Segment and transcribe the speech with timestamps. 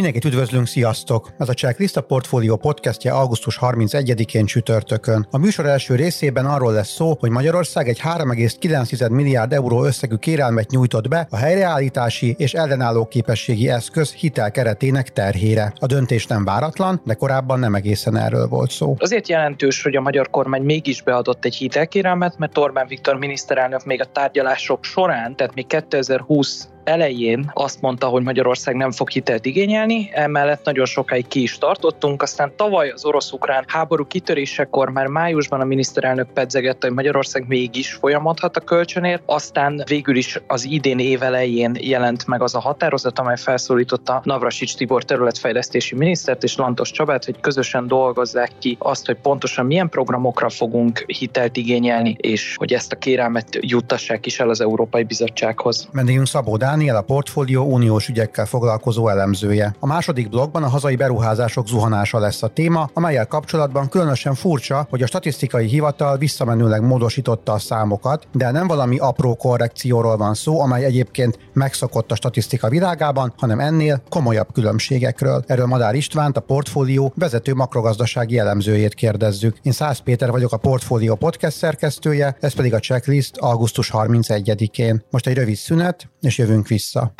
[0.00, 1.30] Mindenkit üdvözlünk, sziasztok!
[1.38, 5.26] Ez a Checklist a Portfolio podcastje augusztus 31-én csütörtökön.
[5.30, 10.70] A műsor első részében arról lesz szó, hogy Magyarország egy 3,9 milliárd euró összegű kérelmet
[10.70, 15.72] nyújtott be a helyreállítási és ellenálló képességi eszköz hitel keretének terhére.
[15.78, 18.94] A döntés nem váratlan, de korábban nem egészen erről volt szó.
[18.98, 24.00] Azért jelentős, hogy a magyar kormány mégis beadott egy hitelkérelmet, mert Orbán Viktor miniszterelnök még
[24.00, 30.10] a tárgyalások során, tehát még 2020 elején azt mondta, hogy Magyarország nem fog hitelt igényelni,
[30.12, 35.64] emellett nagyon sokáig ki is tartottunk, aztán tavaly az orosz-ukrán háború kitörésekor már májusban a
[35.64, 41.76] miniszterelnök pedzegette, hogy Magyarország mégis folyamodhat a kölcsönért, aztán végül is az idén év elején
[41.80, 47.40] jelent meg az a határozat, amely felszólította Navrasics Tibor területfejlesztési minisztert és Lantos Csabát, hogy
[47.40, 52.96] közösen dolgozzák ki azt, hogy pontosan milyen programokra fogunk hitelt igényelni, és hogy ezt a
[52.96, 55.88] kérelmet juttassák is el az Európai Bizottsághoz.
[55.92, 59.74] Vendégünk Szabó Dániel, a portfólió uniós ügyekkel foglalkozó elemzője.
[59.78, 65.02] A második blogban a hazai beruházások zuhanása lesz a téma, amelyel kapcsolatban különösen furcsa, hogy
[65.02, 70.84] a statisztikai hivatal visszamenőleg módosította a számokat, de nem valami apró korrekcióról van szó, amely
[70.84, 75.44] egyébként megszokott a statisztika világában, hanem ennél komolyabb különbségekről.
[75.46, 79.56] Erről Madár Istvánt, a portfólió vezető makrogazdasági elemzőjét kérdezzük.
[79.62, 85.04] Én Szász Péter vagyok a portfólió podcast szerkesztője, ez pedig a checklist augusztus 31-én.
[85.10, 87.12] Most egy rövid szünet, és jövünk jövünk vissza.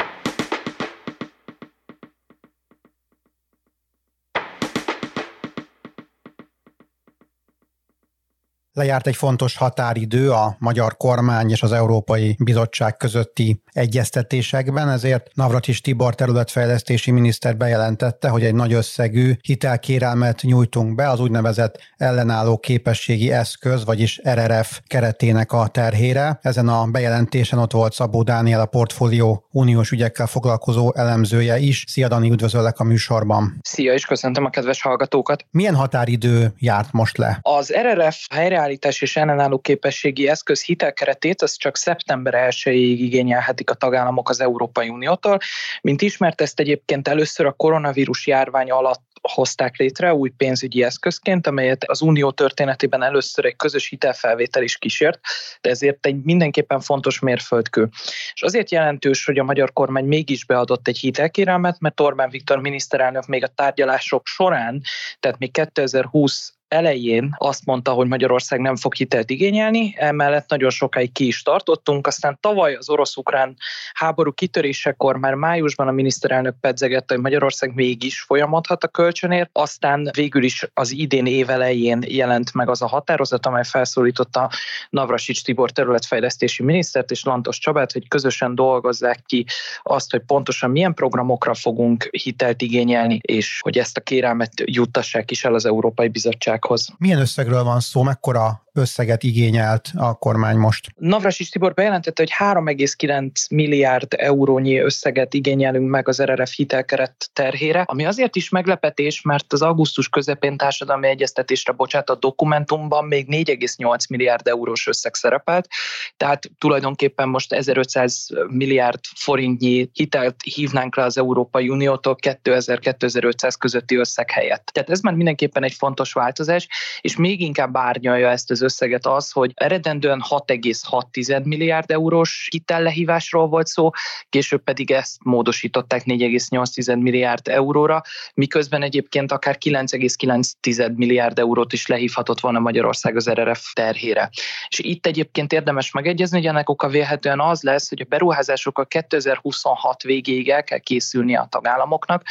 [8.72, 15.80] Lejárt egy fontos határidő a magyar kormány és az Európai Bizottság közötti egyeztetésekben, ezért Navratis
[15.80, 23.32] Tibor területfejlesztési miniszter bejelentette, hogy egy nagy összegű hitelkérelmet nyújtunk be az úgynevezett ellenálló képességi
[23.32, 26.38] eszköz, vagyis RRF keretének a terhére.
[26.42, 31.84] Ezen a bejelentésen ott volt Szabó Dániel, a portfólió uniós ügyekkel foglalkozó elemzője is.
[31.88, 33.58] Szia Dani, üdvözöllek a műsorban.
[33.62, 35.44] Szia, és köszöntöm a kedves hallgatókat.
[35.50, 37.38] Milyen határidő járt most le?
[37.42, 44.28] Az RRF helyreállítás és ellenálló képességi eszköz hitelkeretét az csak szeptember 1-ig igényelhetik a tagállamok
[44.28, 45.38] az Európai Uniótól.
[45.82, 51.84] Mint ismert, ezt egyébként először a koronavírus járvány alatt hozták létre új pénzügyi eszközként, amelyet
[51.84, 55.20] az unió történetében először egy közös hitelfelvétel is kísért,
[55.60, 57.88] de ezért egy mindenképpen fontos mérföldkő.
[58.32, 63.26] És azért jelentős, hogy a magyar kormány mégis beadott egy hitelkérelmet, mert Orbán Viktor miniszterelnök
[63.26, 64.80] még a tárgyalások során,
[65.20, 71.12] tehát még 2020 elején azt mondta, hogy Magyarország nem fog hitelt igényelni, emellett nagyon sokáig
[71.12, 73.56] ki is tartottunk, aztán tavaly az orosz-ukrán
[73.92, 80.42] háború kitörésekor már májusban a miniszterelnök pedzegette, hogy Magyarország mégis folyamodhat a kölcsönért, aztán végül
[80.42, 84.50] is az idén év elején jelent meg az a határozat, amely felszólította
[84.90, 89.46] Navrasics Tibor területfejlesztési minisztert és Lantos Csabát, hogy közösen dolgozzák ki
[89.82, 95.44] azt, hogy pontosan milyen programokra fogunk hitelt igényelni, és hogy ezt a kérelmet juttassák is
[95.44, 96.88] el az Európai Bizottság bizottsághoz.
[96.98, 100.88] Milyen összegről van szó, mekkora összeget igényelt a kormány most?
[100.96, 108.04] Navrasis Tibor bejelentette, hogy 3,9 milliárd eurónyi összeget igényelünk meg az RRF hitelkeret terhére, ami
[108.04, 114.86] azért is meglepetés, mert az augusztus közepén társadalmi egyeztetésre bocsátott dokumentumban még 4,8 milliárd eurós
[114.86, 115.68] összeg szerepelt,
[116.16, 124.30] tehát tulajdonképpen most 1500 milliárd forintnyi hitelt hívnánk le az Európai Uniótól 2000-2500 közötti összeg
[124.30, 124.66] helyett.
[124.72, 126.68] Tehát ez már mindenképpen egy fontos változás,
[127.00, 133.48] és még inkább árnyalja ezt az az összeget az, hogy eredendően 6,6 milliárd eurós hitellehívásról
[133.48, 133.90] volt szó,
[134.28, 138.02] később pedig ezt módosították 4,8 milliárd euróra,
[138.34, 144.30] miközben egyébként akár 9,9 milliárd eurót is lehívhatott volna Magyarország az RRF terhére.
[144.68, 150.02] És itt egyébként érdemes megegyezni, hogy ennek oka vélhetően az lesz, hogy a beruházásokkal 2026
[150.02, 152.22] végéig el kell készülni a tagállamoknak,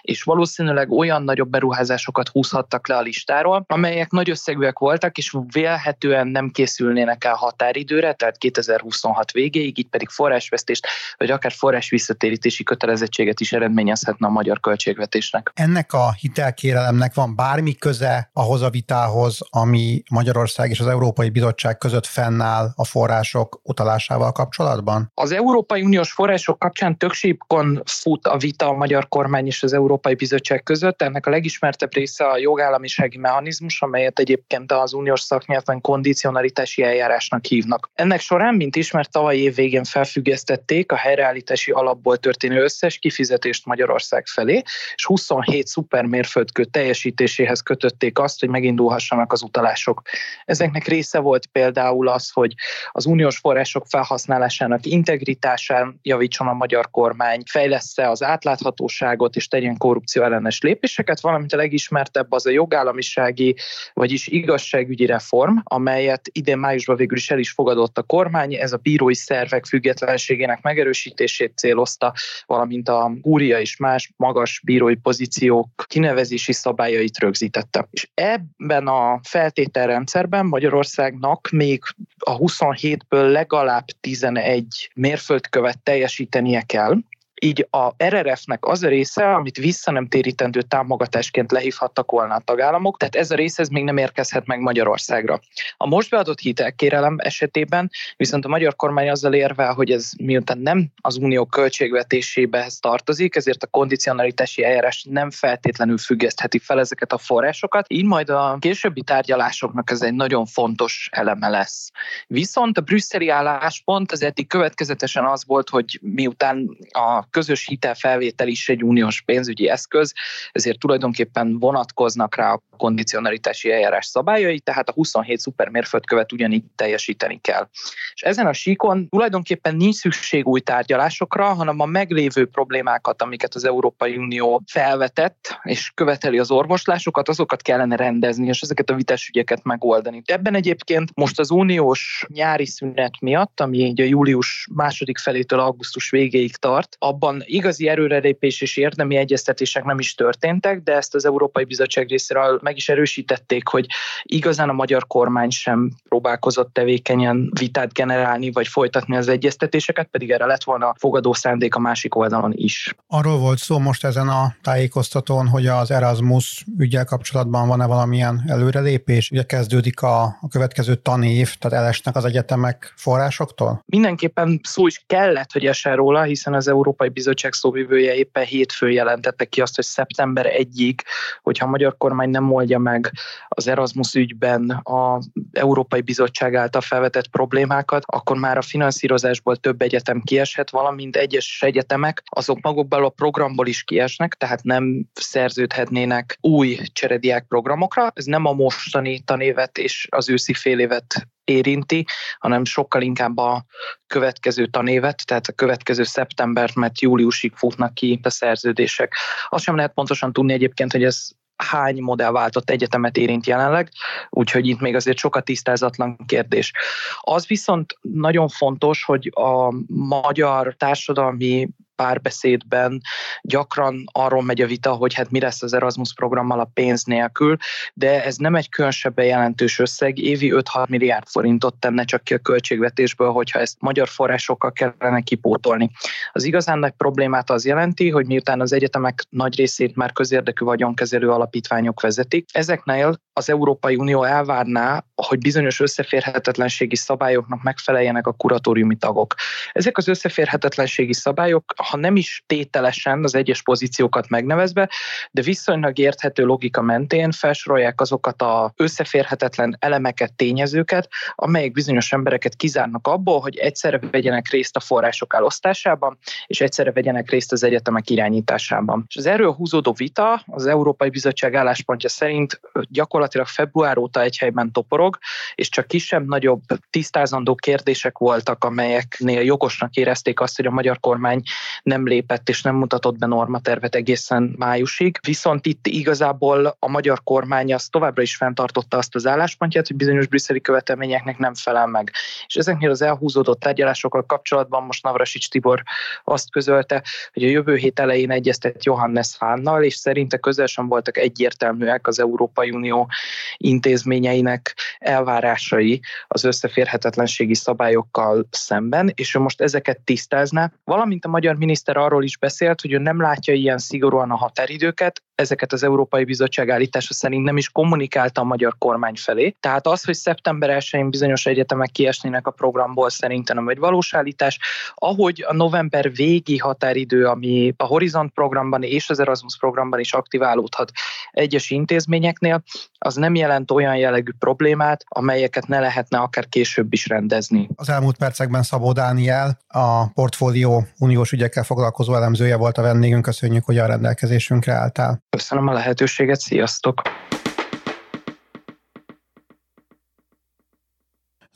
[0.00, 5.77] és valószínűleg olyan nagyobb beruházásokat húzhattak le a listáról, amelyek nagy összegűek voltak, és vél
[5.82, 10.86] vélhetően nem készülnének el határidőre, tehát 2026 végéig, így pedig forrásvesztést,
[11.16, 15.50] vagy akár forrás visszatérítési kötelezettséget is eredményezhetne a magyar költségvetésnek.
[15.54, 21.78] Ennek a hitelkérelemnek van bármi köze ahhoz a vitához, ami Magyarország és az Európai Bizottság
[21.78, 25.10] között fennáll a források utalásával kapcsolatban?
[25.14, 30.14] Az Európai Uniós források kapcsán többségkon fut a vita a magyar kormány és az Európai
[30.14, 31.02] Bizottság között.
[31.02, 37.44] Ennek a legismertebb része a jogállamisági mechanizmus, amelyet egyébként az uniós szaknyelv esetben kondicionalitási eljárásnak
[37.44, 37.90] hívnak.
[37.94, 44.26] Ennek során, mint ismert, tavaly év végén felfüggesztették a helyreállítási alapból történő összes kifizetést Magyarország
[44.26, 44.62] felé,
[44.94, 50.02] és 27 szupermérföldkő teljesítéséhez kötötték azt, hogy megindulhassanak az utalások.
[50.44, 52.54] Ezeknek része volt például az, hogy
[52.92, 60.22] az uniós források felhasználásának integritásán javítson a magyar kormány, fejlesz-e az átláthatóságot és tegyen korrupció
[60.22, 63.56] ellenes lépéseket, valamint a legismertebb az a jogállamisági,
[63.94, 68.54] vagyis igazságügyi reform, amelyet idén májusban végül is el is fogadott a kormány.
[68.54, 72.14] Ez a bírói szervek függetlenségének megerősítését célozta,
[72.46, 77.88] valamint a gúria és más magas bírói pozíciók kinevezési szabályait rögzítette.
[77.90, 81.82] És ebben a feltételrendszerben Magyarországnak még
[82.18, 86.96] a 27-ből legalább 11 mérföldkövet teljesítenie kell,
[87.40, 92.96] így a RRF-nek az a része, amit vissza nem térítendő támogatásként lehívhattak volna a tagállamok,
[92.96, 95.40] tehát ez a része ez még nem érkezhet meg Magyarországra.
[95.76, 100.88] A most beadott hitelkérelem esetében viszont a magyar kormány azzal érvel, hogy ez miután nem
[101.00, 107.86] az unió költségvetésébehez tartozik, ezért a kondicionalitási eljárás nem feltétlenül függesztheti fel ezeket a forrásokat,
[107.88, 111.90] így majd a későbbi tárgyalásoknak ez egy nagyon fontos eleme lesz.
[112.26, 118.68] Viszont a brüsszeli álláspont az eddig következetesen az volt, hogy miután a közös hitelfelvétel is
[118.68, 120.12] egy uniós pénzügyi eszköz,
[120.52, 127.68] ezért tulajdonképpen vonatkoznak rá a kondicionalitási eljárás szabályai, tehát a 27 szupermérföldkövet ugyanígy teljesíteni kell.
[128.14, 133.64] És ezen a síkon tulajdonképpen nincs szükség új tárgyalásokra, hanem a meglévő problémákat, amiket az
[133.64, 139.30] Európai Unió felvetett, és követeli az orvoslásokat, azokat kellene rendezni, és ezeket a vitás
[139.62, 140.22] megoldani.
[140.24, 146.10] Ebben egyébként most az uniós nyári szünet miatt, ami így a július második felétől augusztus
[146.10, 151.64] végéig tart, abban igazi erőrelépés és érdemi egyeztetések nem is történtek, de ezt az Európai
[151.64, 153.86] Bizottság részéről meg is erősítették, hogy
[154.22, 160.46] igazán a magyar kormány sem próbálkozott tevékenyen vitát generálni, vagy folytatni az egyeztetéseket, pedig erre
[160.46, 162.94] lett volna fogadó szándék a másik oldalon is.
[163.06, 169.30] Arról volt szó most ezen a tájékoztatón, hogy az Erasmus ügyel kapcsolatban van-e valamilyen előrelépés?
[169.30, 173.82] Ugye kezdődik a, a következő tanév, tehát elesnek az egyetemek forrásoktól?
[173.86, 178.90] Mindenképpen szó is kellett, hogy essen róla, hiszen az Európai Európai Bizottság szóvivője éppen hétfő
[178.90, 180.94] jelentette ki azt, hogy szeptember 1-ig,
[181.42, 183.12] hogyha a magyar kormány nem oldja meg
[183.48, 185.20] az Erasmus ügyben a
[185.52, 192.22] Európai Bizottság által felvetett problémákat, akkor már a finanszírozásból több egyetem kieshet, valamint egyes egyetemek
[192.24, 198.10] azok magukból a programból is kiesnek, tehát nem szerződhetnének új cserediák programokra.
[198.14, 202.06] Ez nem a mostani tanévet és az őszi fél évet érinti,
[202.38, 203.64] hanem sokkal inkább a
[204.06, 209.14] következő tanévet, tehát a következő szeptembert, mert júliusig futnak ki a szerződések.
[209.48, 213.90] Azt sem lehet pontosan tudni egyébként, hogy ez hány modellváltott egyetemet érint jelenleg,
[214.28, 216.72] úgyhogy itt még azért sokat tisztázatlan kérdés.
[217.20, 221.68] Az viszont nagyon fontos, hogy a magyar társadalmi
[222.02, 223.00] párbeszédben
[223.42, 227.56] gyakran arról megy a vita, hogy hát mi lesz az Erasmus programmal a pénz nélkül,
[227.94, 232.38] de ez nem egy különösebben jelentős összeg, évi 5-6 milliárd forintot tenne csak ki a
[232.38, 235.90] költségvetésből, hogyha ezt magyar forrásokkal kellene kipótolni.
[236.32, 241.30] Az igazán nagy problémát az jelenti, hogy miután az egyetemek nagy részét már közérdekű vagyonkezelő
[241.30, 249.34] alapítványok vezetik, ezeknél az Európai Unió elvárná, hogy bizonyos összeférhetetlenségi szabályoknak megfeleljenek a kuratóriumi tagok.
[249.72, 254.90] Ezek az összeférhetetlenségi szabályok ha nem is tételesen az egyes pozíciókat megnevezve,
[255.30, 263.06] de viszonylag érthető logika mentén felsorolják azokat a összeférhetetlen elemeket, tényezőket, amelyek bizonyos embereket kizárnak
[263.06, 269.04] abból, hogy egyszerre vegyenek részt a források elosztásában, és egyszerre vegyenek részt az egyetemek irányításában.
[269.08, 274.72] És az erről húzódó vita az Európai Bizottság álláspontja szerint gyakorlatilag február óta egy helyben
[274.72, 275.18] toporog,
[275.54, 281.42] és csak kisebb-nagyobb tisztázandó kérdések voltak, amelyeknél jogosnak érezték azt, hogy a magyar kormány
[281.82, 285.18] nem lépett és nem mutatott be normatervet egészen májusig.
[285.26, 290.26] Viszont itt igazából a magyar kormány az továbbra is fenntartotta azt az álláspontját, hogy bizonyos
[290.26, 292.12] brüsszeli követelményeknek nem felel meg.
[292.46, 295.82] És ezeknél az elhúzódott tárgyalásokkal kapcsolatban most Navrasics Tibor
[296.24, 301.16] azt közölte, hogy a jövő hét elején egyeztet Johannes Hánnal, és szerinte közel sem voltak
[301.16, 303.08] egyértelműek az Európai Unió
[303.56, 311.96] intézményeinek elvárásai az összeférhetetlenségi szabályokkal szemben, és ő most ezeket tisztázná, valamint a magyar miniszter
[311.96, 316.70] arról is beszélt, hogy ő nem látja ilyen szigorúan a határidőket, ezeket az Európai Bizottság
[316.70, 319.56] állítása szerint nem is kommunikálta a magyar kormány felé.
[319.60, 324.58] Tehát az, hogy szeptember 1-én bizonyos egyetemek kiesnének a programból, szerintem nem egy valós állítás.
[324.94, 330.90] Ahogy a november végi határidő, ami a Horizont programban és az Erasmus programban is aktiválódhat
[331.30, 332.62] egyes intézményeknél,
[332.98, 337.68] az nem jelent olyan jellegű problémát, amelyeket ne lehetne akár később is rendezni.
[337.74, 343.22] Az elmúlt percekben Szabó Dániel, a portfólió uniós ügyekkel foglalkozó elemzője volt a vendégünk.
[343.22, 345.22] Köszönjük, hogy a rendelkezésünkre álltál.
[345.30, 347.02] Köszönöm a lehetőséget, sziasztok!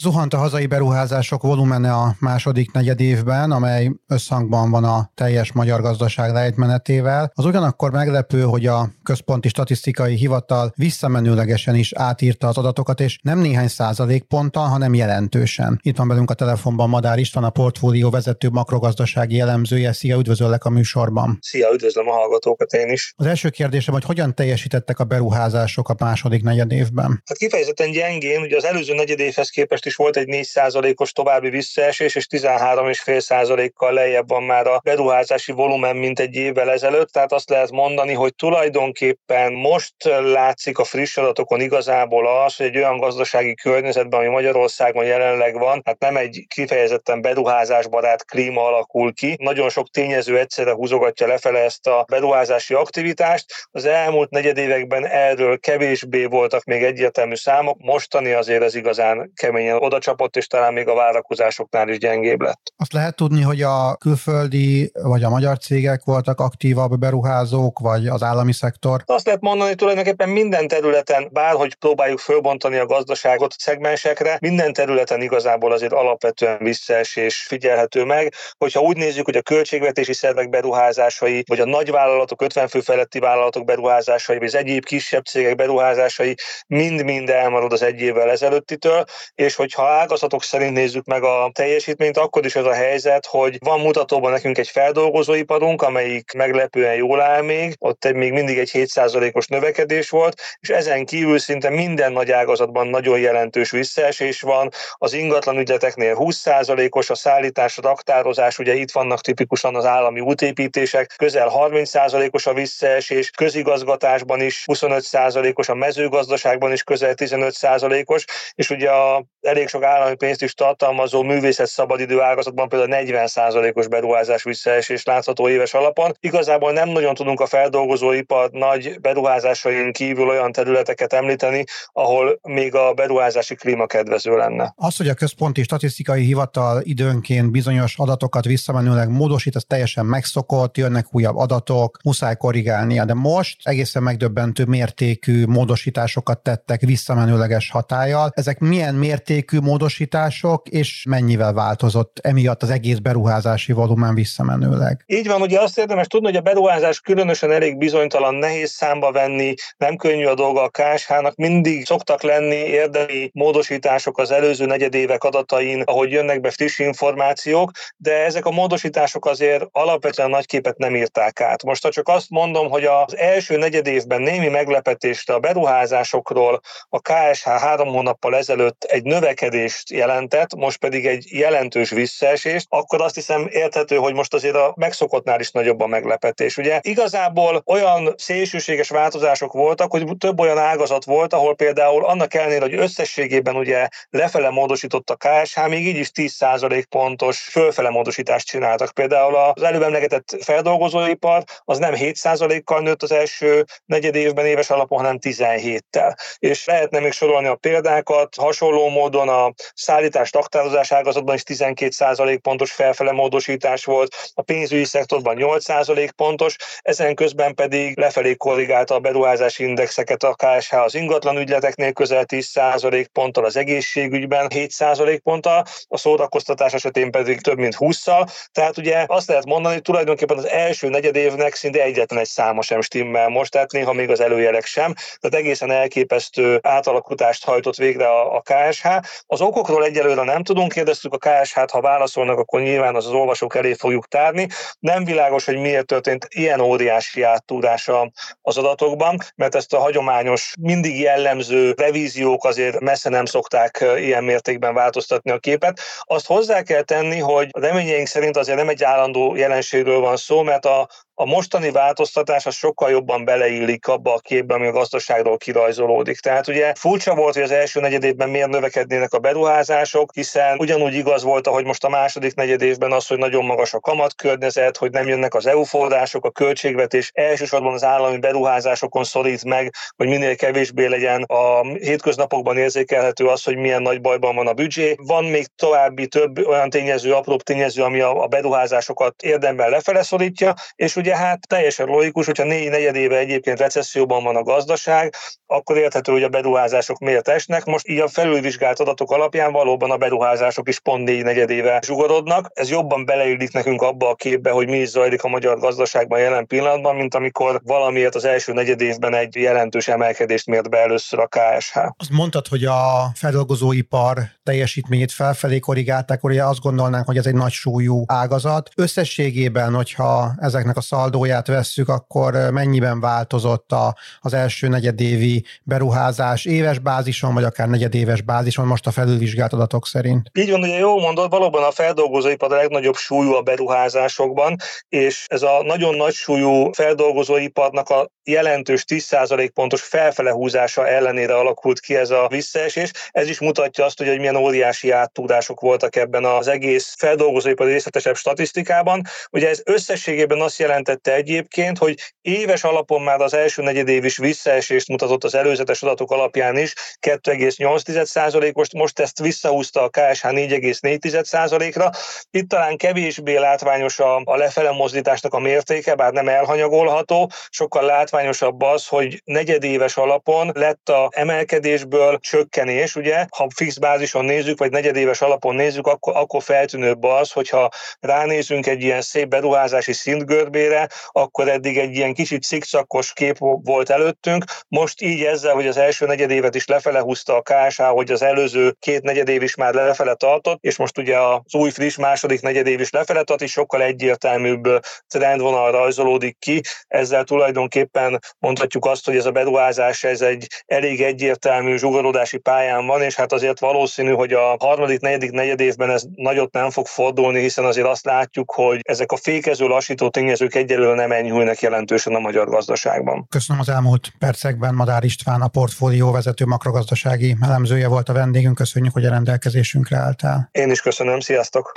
[0.02, 5.80] Zuhant a hazai beruházások volumene a második negyed évben, amely összhangban van a teljes magyar
[5.80, 7.32] gazdaság lejtmenetével.
[7.34, 13.38] Az ugyanakkor meglepő, hogy a Központi Statisztikai Hivatal visszamenőlegesen is átírta az adatokat, és nem
[13.38, 15.80] néhány százalékponttal, hanem jelentősen.
[15.82, 19.92] Itt van velünk a telefonban Madár István, a portfólió vezető makrogazdasági elemzője.
[19.92, 21.38] Szia, üdvözöllek a műsorban.
[21.40, 23.12] Szia, üdvözlöm a hallgatókat én is.
[23.16, 27.22] Az első kérdésem, hogy hogyan teljesítettek a beruházások a második negyed évben?
[27.26, 32.14] Hát kifejezetten gyengén, ugye az előző negyed évhez képest is volt egy 4%-os további visszaesés,
[32.14, 37.70] és 13,5%-kal lejjebb van már a beruházási volumen, mint egy évvel ezelőtt, tehát azt lehet
[37.70, 44.20] mondani, hogy tulajdonképpen most látszik a friss adatokon igazából az, hogy egy olyan gazdasági környezetben,
[44.20, 49.36] ami Magyarországon jelenleg van, hát nem egy kifejezetten beruházásbarát klíma alakul ki.
[49.40, 53.44] Nagyon sok tényező egyszerre húzogatja lefele ezt a beruházási aktivitást.
[53.70, 59.98] Az elmúlt negyedévekben erről kevésbé voltak még egyértelmű számok, mostani azért ez igazán keményen oda
[59.98, 62.72] csapott, és talán még a várakozásoknál is gyengébb lett.
[62.76, 68.22] Azt lehet tudni, hogy a külföldi vagy a magyar cégek voltak aktívabb beruházók, vagy az
[68.22, 69.02] állami szektor?
[69.06, 75.20] Azt lehet mondani, hogy tulajdonképpen minden területen, bárhogy próbáljuk fölbontani a gazdaságot szegmensekre, minden területen
[75.20, 78.34] igazából azért alapvetően visszaesés figyelhető meg.
[78.58, 83.64] Hogyha úgy nézzük, hogy a költségvetési szervek beruházásai, vagy a nagyvállalatok, 50 fő feletti vállalatok
[83.64, 86.34] beruházásai, vagy az egyéb kisebb cégek beruházásai
[86.66, 92.44] mind-mind elmarad az egy évvel ezelőttitől, és hogyha ágazatok szerint nézzük meg a teljesítményt, akkor
[92.44, 97.74] is az a helyzet, hogy van mutatóban nekünk egy feldolgozóiparunk, amelyik meglepően jól áll még,
[97.78, 103.18] ott még mindig egy 7%-os növekedés volt, és ezen kívül szinte minden nagy ágazatban nagyon
[103.18, 109.76] jelentős visszaesés van, az ingatlan ügyleteknél 20%-os, a szállítás, a raktározás, ugye itt vannak tipikusan
[109.76, 118.24] az állami útépítések, közel 30%-os a visszaesés, közigazgatásban is 25%-os, a mezőgazdaságban is közel 15%-os,
[118.54, 124.42] és ugye a elég sok állami pénzt is tartalmazó művészet szabadidő ágazatban például 40%-os beruházás
[124.42, 126.12] visszaesés látható éves alapon.
[126.20, 132.92] Igazából nem nagyon tudunk a feldolgozóipar nagy beruházásain kívül olyan területeket említeni, ahol még a
[132.92, 134.72] beruházási klíma kedvező lenne.
[134.76, 141.06] Az, hogy a Központi Statisztikai Hivatal időnként bizonyos adatokat visszamenőleg módosít, az teljesen megszokott, jönnek
[141.10, 148.30] újabb adatok, muszáj korrigálnia, de most egészen megdöbbentő mértékű módosításokat tettek visszamenőleges hatállyal.
[148.34, 155.04] Ezek milyen mértékű mértékű módosítások, és mennyivel változott emiatt az egész beruházási volumen visszamenőleg?
[155.06, 159.54] Így van, ugye azt érdemes tudni, hogy a beruházás különösen elég bizonytalan, nehéz számba venni,
[159.76, 165.82] nem könnyű a dolga a KSH-nak, mindig szoktak lenni érdemi módosítások az előző negyedévek adatain,
[165.82, 171.40] ahogy jönnek be friss információk, de ezek a módosítások azért alapvetően nagy képet nem írták
[171.40, 171.62] át.
[171.62, 177.46] Most ha csak azt mondom, hogy az első negyedévben némi meglepetésre a beruházásokról a KSH
[177.46, 183.46] három hónappal ezelőtt egy növekedés növekedést jelentett, most pedig egy jelentős visszaesést, akkor azt hiszem
[183.50, 186.56] érthető, hogy most azért a megszokottnál is nagyobb a meglepetés.
[186.56, 192.60] Ugye igazából olyan szélsőséges változások voltak, hogy több olyan ágazat volt, ahol például annak ellenére,
[192.60, 198.92] hogy összességében ugye lefele módosított a KSH, még így is 10% pontos fölfele módosítást csináltak.
[198.92, 204.98] Például az előbb emlegetett feldolgozóipar az nem 7%-kal nőtt az első negyed évben éves alapon,
[204.98, 206.16] hanem 17-tel.
[206.38, 212.38] És lehetne még sorolni a példákat, hasonló módon módon a szállítás taktározás ágazatban is 12%
[212.42, 218.98] pontos felfele módosítás volt, a pénzügyi szektorban 8% pontos, ezen közben pedig lefelé korrigálta a
[218.98, 225.96] beruházási indexeket a KSH az ingatlan ügyleteknél közel 10% ponttal, az egészségügyben 7% ponttal, a
[225.96, 228.32] szórakoztatás esetén pedig több mint 20-szal.
[228.52, 232.62] Tehát ugye azt lehet mondani, hogy tulajdonképpen az első negyed évnek szinte egyetlen egy száma
[232.62, 234.94] sem stimmel most, tehát néha még az előjelek sem.
[234.94, 238.86] Tehát egészen elképesztő átalakulást hajtott végre a, a KSH,
[239.26, 243.54] Az okokról egyelőre nem tudunk, kérdeztük a KSH-t, ha válaszolnak, akkor nyilván az, az olvasók
[243.56, 244.48] elé fogjuk tárni.
[244.78, 248.10] Nem világos, hogy miért történt ilyen óriási áttúrása
[248.42, 254.74] az adatokban, mert ezt a hagyományos, mindig jellemző revíziók azért messze nem szokták ilyen mértékben
[254.74, 255.80] változtatni a képet.
[256.00, 260.42] Azt hozzá kell tenni, hogy a reményeink szerint azért nem egy állandó jelenségről van szó,
[260.42, 260.88] mert a,
[261.22, 266.20] a mostani változtatás az sokkal jobban beleillik abba a képbe, ami a gazdaságról kirajzolódik.
[266.20, 271.22] Tehát ugye furcsa volt, hogy az első negyedévben miért növekednének a beruházások, hiszen ugyanúgy igaz
[271.22, 275.34] volt, ahogy most a második negyedévben az, hogy nagyon magas a kamatkörnyezet, hogy nem jönnek
[275.34, 281.22] az EU források, a költségvetés elsősorban az állami beruházásokon szorít meg, hogy minél kevésbé legyen
[281.22, 284.94] a hétköznapokban érzékelhető az, hogy milyen nagy bajban van a büdzsé.
[284.96, 290.96] Van még további több olyan tényező, apró tényező, ami a beruházásokat érdemben lefele szorítja, és
[290.96, 295.14] ugye hát teljesen logikus, hogyha négy negyed éve egyébként recesszióban van a gazdaság,
[295.46, 297.64] akkor érthető, hogy a beruházások miért esnek.
[297.64, 302.50] Most így a felülvizsgált adatok alapján valóban a beruházások is pont négy negyed éve zsugorodnak.
[302.54, 306.46] Ez jobban beleillik nekünk abba a képbe, hogy mi is zajlik a magyar gazdaságban jelen
[306.46, 311.26] pillanatban, mint amikor valamiért az első negyed évben egy jelentős emelkedést mért be először a
[311.26, 311.76] KSH.
[311.96, 317.52] Azt mondtad, hogy a feldolgozóipar teljesítményét felfelé korrigálták, akkor azt gondolnánk, hogy ez egy nagy
[317.52, 318.70] súlyú ágazat.
[318.76, 326.78] Összességében, hogyha ezeknek a szaldóját vesszük, akkor mennyiben változott a, az első negyedévi beruházás éves
[326.78, 330.30] bázison, vagy akár negyedéves bázison most a felülvizsgált adatok szerint?
[330.32, 334.56] Így van, ugye jó mondod, valóban a feldolgozóipar a legnagyobb súlyú a beruházásokban,
[334.88, 341.80] és ez a nagyon nagy súlyú feldolgozóiparnak a jelentős 10% pontos felfele húzása ellenére alakult
[341.80, 342.90] ki ez a visszaesés.
[343.10, 349.02] Ez is mutatja azt, hogy milyen óriási áttudások voltak ebben az egész feldolgozóipari részletesebb statisztikában.
[349.30, 354.88] Ugye ez összességében azt jelentette egyébként, hogy éves alapon már az első negyedév is visszaesést
[354.88, 361.90] mutatott az előzetes adatok alapján is, 2,8%, most, most ezt visszahúzta a KSH 4,4%-ra.
[362.30, 368.62] Itt talán kevésbé látványos a, a lefele mozdításnak a mértéke, bár nem elhanyagolható, sokkal látványosabb
[368.62, 375.20] az, hogy negyedéves alapon lett a emelkedésből csökkenés, ugye, ha fix bázison nézzük, vagy negyedéves
[375.20, 377.68] alapon nézzük, akkor, akkor feltűnőbb az, hogyha
[378.00, 380.71] ránézünk egy ilyen szép beruházási szintgörbére,
[381.12, 384.44] akkor eddig egy ilyen kicsit szikcakos kép volt előttünk.
[384.68, 388.74] Most így ezzel, hogy az első negyedévet is lefele húzta a KSH, hogy az előző
[388.78, 392.90] két negyedév is már lefele tartott, és most ugye az új friss második negyedév is
[392.90, 396.60] lefele tart, és sokkal egyértelműbb trendvonal rajzolódik ki.
[396.88, 403.02] Ezzel tulajdonképpen mondhatjuk azt, hogy ez a beruházás ez egy elég egyértelmű zsugorodási pályán van,
[403.02, 407.64] és hát azért valószínű, hogy a harmadik, negyedik negyedévben ez nagyot nem fog fordulni, hiszen
[407.64, 412.48] azért azt látjuk, hogy ezek a fékező lassító tényezők egyelőre nem enyhülnek jelentősen a magyar
[412.48, 413.26] gazdaságban.
[413.28, 414.74] Köszönöm az elmúlt percekben.
[414.74, 418.54] Madár István, a portfólió vezető makrogazdasági elemzője volt a vendégünk.
[418.54, 420.48] Köszönjük, hogy a rendelkezésünkre álltál.
[420.52, 421.72] Én is köszönöm, sziasztok!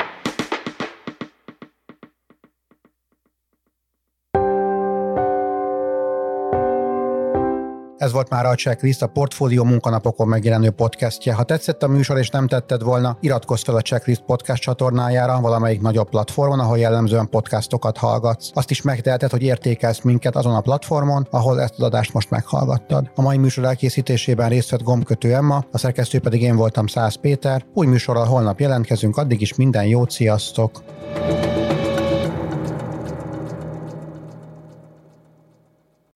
[8.06, 11.34] Ez volt már a Checklist, a Portfólió munkanapokon megjelenő podcastje.
[11.34, 15.82] Ha tetszett a műsor és nem tetted volna, iratkozz fel a Checklist podcast csatornájára valamelyik
[15.82, 18.50] nagyobb platformon, ahol jellemzően podcastokat hallgatsz.
[18.54, 23.12] Azt is megteheted, hogy értékelsz minket azon a platformon, ahol ezt az adást most meghallgattad.
[23.16, 27.66] A mai műsor elkészítésében részt vett gombkötő Emma, a szerkesztő pedig én voltam Száz Péter.
[27.74, 30.84] Új műsorral holnap jelentkezünk, addig is minden jót, sziasztok!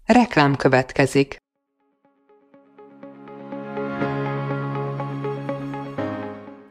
[0.06, 1.38] Reklám következik.